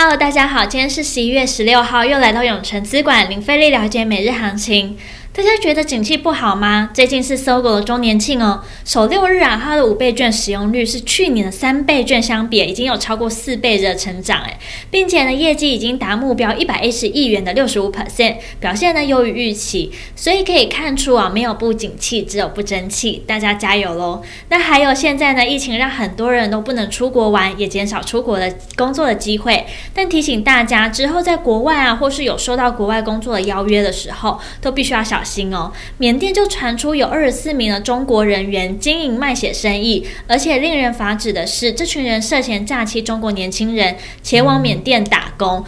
[0.00, 4.96] Hello，大家好，今天是十一月十六号，又来到永成资管零费力了解每日行情。
[5.38, 6.90] 大家觉得景气不好吗？
[6.92, 14.58] 最近是搜狗的周年庆哦，首六日啊，它的五倍券使用率是去年的三倍券相比，已经有超过四倍的成长诶，
[14.90, 24.20] 并且呢，业绩已经达目标一百一十亿元的六十五 percent，表现呢优于预期，所以可以看出啊，没有不景气，只有不争气，大家加油喽！
[24.48, 35.54] 那还有现在呢，疫情让很多人都不能出国玩，也减少出国的工作的机会，但提醒大家，之后在国外啊，或是有收到国外工作的邀约的时候，都必须要小心心。
[35.54, 45.64] 哦，缅甸就传出有二十四名的中国人员经营卖血生意，而且令人发指的是，这群人涉嫌诈欺中国年轻人前往缅甸打工。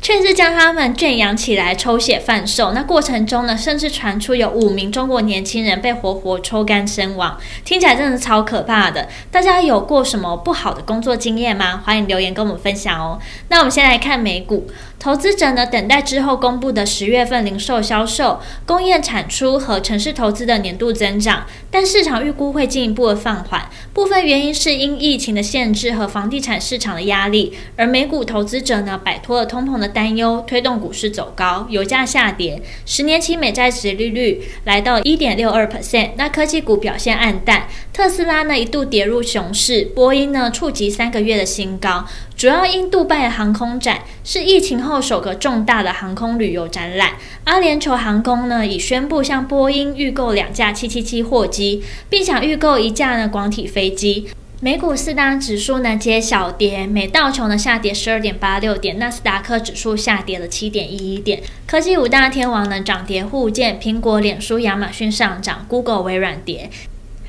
[0.00, 9.08] 却是将他们圈养起来抽血贩售，那过程中呢，甚至传出有五名中国年轻人被活活抽干身亡，听起来真的超可怕的。
[9.30, 11.82] 大家有过什么不好的工作经验吗？
[11.84, 13.18] 欢迎留言跟我们分享哦。
[13.48, 14.68] 那我们先来看美股，
[15.00, 29.87] 投资者呢等待之后公布的十月份零售销售、工业产出和城市投资的年度增长，但市场预估会进一步的放缓，部分原因是因疫情的限制和房地产市场的压力，而美股投资者呢摆脱了通膨的。
[29.88, 36.10] 担忧推动股市走高，油价下跌，十年期美债殖利率来到一点六二 percent。
[36.16, 47.12] 那科技股表现黯淡，特斯拉呢一度跌入熊市，波音呢触及三个月的新高，主要因杜拜航空展是疫情后首个重大的航空旅游展览。
[47.44, 54.28] 阿联酋航空呢已宣布向波音预购两架七七七货机，并想预购一架呢广体飞机。
[54.60, 61.40] 美股四大指数呢皆小跌，美道琼呢下跌十二点八六点，纳斯达克指数下跌了七点一一点。
[61.64, 66.68] 科技五大天王呢涨跌互见，苹果、脸书、亚马逊上涨，Google、微软跌。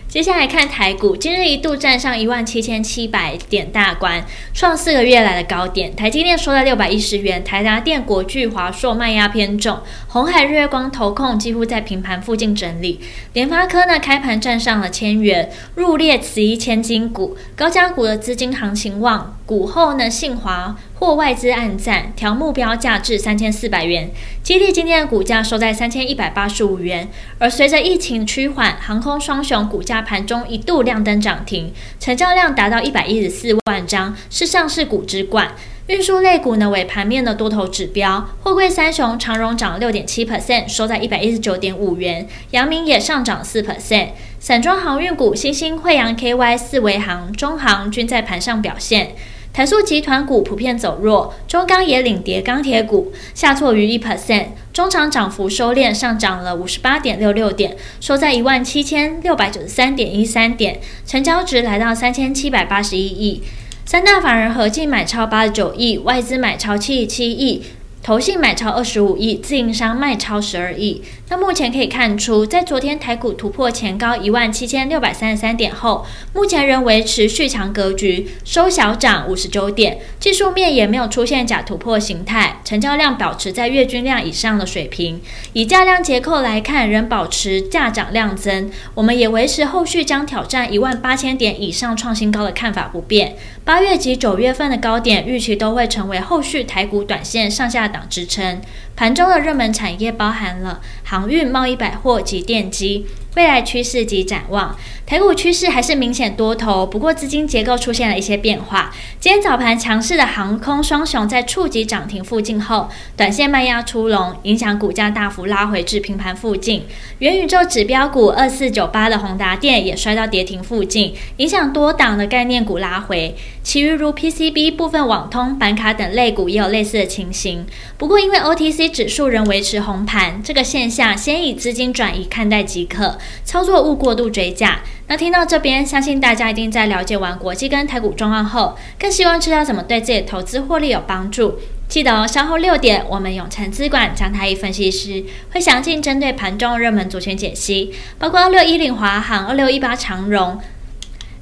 [0.10, 5.96] 接下来看台股，今日一度站上一万七千七百点大关，创四个月来的高点。
[5.96, 9.78] 台积电收在六百一十元，台达电、国巨、华硕卖压偏重，
[10.08, 13.00] 鸿海、日月光、投控几乎在平盘附近整理。
[13.34, 19.38] 联发科呢开盘站上了千元，入列此一千金股，高价股的资金行情旺。
[19.46, 24.12] 股后呢，信华获外资暗赞，调目标价至三千四百元。
[24.44, 27.08] 基地今天的股价收在三千一百八十五元。
[27.38, 31.72] 而随着疫情趋缓，航空双雄股价盘中一度亮灯涨停，
[32.02, 35.54] 成交量达到一百一十四万张，是上市股之冠。
[35.88, 42.28] 运输类股呢为盘面的多头指标，货柜三雄长荣涨六点七 percent，收在一百一十九点五元。
[42.52, 44.10] 阳明也上涨四 percent。
[44.38, 49.16] 散装航运股新兴、惠阳 KY、四维航、中航均在盘上表现。
[49.52, 63.44] 台塑集团股普遍走弱，中钢也领跌，钢铁股下挫逾一 percent，中场涨幅收敛，上涨了五十八点六六点，收在一万七千六百九十三点一三点，成交值来到三千七百八十一亿，
[63.86, 67.64] 三大法人合计买超八十九亿，外资买超七十七亿。
[68.02, 71.04] 投信买超二十五亿，自营商卖超十二亿。
[71.28, 80.00] 那目前可以看出，在昨天台股突破前高一万七千六百三十三点后，目前仍维持续强格局，收小涨五十九点。
[80.20, 85.22] 技术面也没有出现假突破形态，成交量保持在月均量以上的水平。
[85.54, 88.72] 以价量结构来看，仍保持价涨量增。
[88.96, 93.36] 我们也维持后续将挑战一万八千点以上创新高的看法不变。
[93.64, 98.61] 八月及九月份的高点预期都会成为后续台股短线上下党支撑。
[98.95, 103.05] 盘中的热门产业包含了航运、贸易、百货及电机。
[103.35, 104.75] 未来趋势及展望，
[105.06, 108.91] 台股趋势还是明显多头，不过资金结构出现了一些变化。
[109.19, 116.84] 今天早盘强势的航空双雄在触及涨停附近后，短线卖压出笼，影响股价大幅拉回至平盘附近。
[117.19, 123.35] 元宇宙指标股二四九八的宏达电也摔到跌停附近，影响多档的概念股拉回。
[123.62, 127.68] 其余如 PCB、部分网通、板卡等类股也有类似的情形。
[127.97, 133.19] 不过因为 OTC 指数仍维持红盘，这个现象先以资金转移看待即可。
[133.44, 134.80] 操作勿过度追价。
[135.07, 141.60] 那听到这边，相信大家一定在了解完国际跟台股状况后，更希望知道怎么对自己的投资获利有帮助。
[141.88, 150.60] 记得哦，稍后六点，我们永诚资管张太一分析师会详尽针对盘中热门族群解析，包括二六一零华航、二六一八长荣。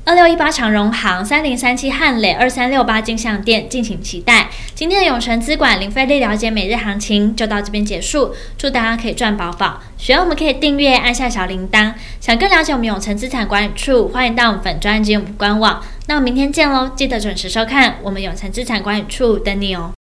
[0.07, 4.47] 二六一八长荣行、三零三七汉磊、二三六八金象店，敬请期待。
[4.73, 9.81] 今天的永诚资管零费力了解每日行情就到这边结束，祝大家可以赚饱饱。
[9.97, 11.93] 喜欢我们可以订阅，按下小铃铛。
[12.21, 15.83] 想更了解我们永诚资产管理处，欢迎到我们粉专及我们官网。
[16.05, 19.96] 那我们明天见喽，记得准时收看我们永诚资产管理处等你哦。